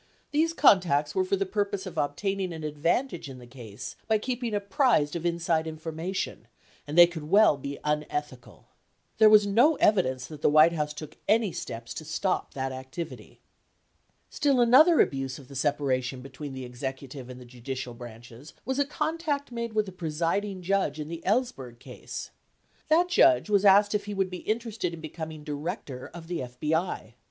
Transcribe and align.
47 0.31 0.31
These 0.31 0.53
contacts 0.53 1.13
were 1.13 1.23
for 1.23 1.35
the 1.35 1.45
purpose 1.45 1.85
of 1.85 1.95
obtaining 1.95 2.51
an 2.53 2.63
ad 2.63 2.75
vantage 2.75 3.29
in 3.29 3.37
the 3.37 3.45
case 3.45 3.95
by 4.07 4.17
keeping 4.17 4.51
apprised 4.55 5.15
of 5.15 5.27
inside 5.27 5.67
information, 5.67 6.47
and 6.87 6.97
they 6.97 7.05
could 7.05 7.25
well 7.29 7.55
be 7.55 7.77
unethical. 7.83 8.65
48 9.19 9.19
There 9.19 9.29
was 9.29 9.45
no 9.45 9.75
evidence 9.75 10.25
that 10.25 10.41
the 10.41 10.49
White 10.49 10.73
House 10.73 10.91
took 10.95 11.17
any 11.27 11.51
steps 11.51 11.93
to 11.93 12.03
stop 12.03 12.55
that 12.55 12.71
activity. 12.71 13.41
Still 14.31 14.59
another 14.59 15.01
abuse 15.01 15.37
of 15.37 15.47
the 15.49 15.55
separation 15.55 16.21
between 16.21 16.55
the 16.55 16.65
executive 16.65 17.29
and 17.29 17.39
judi 17.41 17.61
cial 17.63 17.95
branches, 17.95 18.53
w 18.65 18.75
T 18.75 18.79
as 18.79 18.79
a 18.83 18.87
contact 18.89 19.51
made 19.51 19.73
with 19.73 19.85
the 19.85 19.91
presiding 19.91 20.63
judge 20.63 20.99
in 20.99 21.09
the 21.09 21.21
Ellsberg 21.27 21.77
case. 21.77 22.31
That 22.87 23.07
judge 23.07 23.51
was 23.51 23.65
asked 23.65 23.93
if 23.93 24.05
he 24.05 24.15
would 24.15 24.31
be 24.31 24.37
interested 24.49 24.95
in 24.95 24.99
be 24.99 25.09
coming 25.09 25.43
Director 25.43 26.07
of 26.11 26.25
the 26.25 26.39
FBI. 26.39 27.13